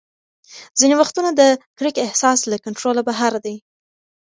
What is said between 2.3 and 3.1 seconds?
له کنټروله